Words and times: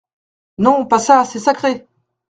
Non, 0.57 0.87
pas 0.87 0.97
ça, 0.97 1.25
c’est 1.25 1.37
sacré! 1.37 1.85